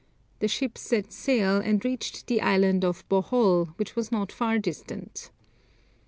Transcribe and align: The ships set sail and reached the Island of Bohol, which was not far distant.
The 0.39 0.47
ships 0.47 0.81
set 0.81 1.11
sail 1.13 1.57
and 1.57 1.85
reached 1.85 2.25
the 2.25 2.41
Island 2.41 2.83
of 2.83 3.07
Bohol, 3.07 3.65
which 3.75 3.95
was 3.95 4.11
not 4.11 4.31
far 4.31 4.57
distant. 4.57 5.29